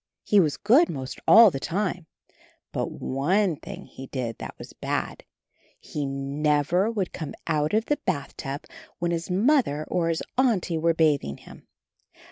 [0.23, 2.07] He was good most all the time,
[2.71, 5.23] but one thing he did that was bad—
[5.79, 8.65] he never would come out of the bathtub
[8.97, 11.67] when his Mother or his Auntie were bathing him.